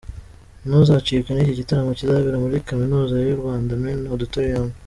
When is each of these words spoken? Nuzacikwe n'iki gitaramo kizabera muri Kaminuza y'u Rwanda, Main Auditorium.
Nuzacikwe 0.67 1.29
n'iki 1.33 1.59
gitaramo 1.59 1.91
kizabera 1.99 2.37
muri 2.43 2.65
Kaminuza 2.67 3.13
y'u 3.25 3.39
Rwanda, 3.41 3.79
Main 3.81 4.01
Auditorium. 4.13 4.69